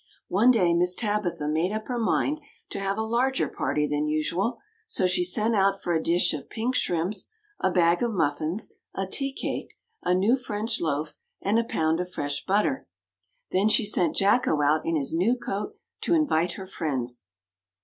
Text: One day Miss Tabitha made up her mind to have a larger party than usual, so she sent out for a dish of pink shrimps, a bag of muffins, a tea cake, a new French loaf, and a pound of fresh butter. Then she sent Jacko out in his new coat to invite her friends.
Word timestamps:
One 0.29 0.49
day 0.49 0.73
Miss 0.73 0.95
Tabitha 0.95 1.47
made 1.47 1.71
up 1.71 1.87
her 1.87 1.99
mind 1.99 2.41
to 2.71 2.79
have 2.79 2.97
a 2.97 3.03
larger 3.03 3.47
party 3.47 3.87
than 3.87 4.07
usual, 4.07 4.57
so 4.87 5.05
she 5.05 5.23
sent 5.23 5.53
out 5.53 5.83
for 5.83 5.93
a 5.93 6.01
dish 6.01 6.33
of 6.33 6.49
pink 6.49 6.73
shrimps, 6.73 7.29
a 7.59 7.69
bag 7.69 8.01
of 8.01 8.11
muffins, 8.11 8.73
a 8.95 9.05
tea 9.05 9.31
cake, 9.31 9.77
a 10.01 10.15
new 10.15 10.35
French 10.37 10.81
loaf, 10.81 11.17
and 11.39 11.59
a 11.59 11.63
pound 11.63 11.99
of 11.99 12.11
fresh 12.11 12.43
butter. 12.47 12.87
Then 13.51 13.69
she 13.69 13.85
sent 13.85 14.15
Jacko 14.15 14.63
out 14.63 14.81
in 14.85 14.95
his 14.95 15.13
new 15.13 15.37
coat 15.37 15.75
to 16.01 16.15
invite 16.15 16.53
her 16.53 16.65
friends. 16.65 17.27